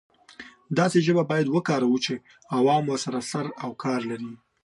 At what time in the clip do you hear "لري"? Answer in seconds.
4.11-4.31